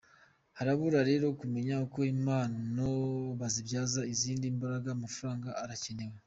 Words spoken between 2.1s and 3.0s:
impano